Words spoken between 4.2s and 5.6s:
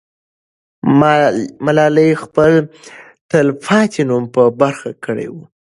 په برخه کړی وو.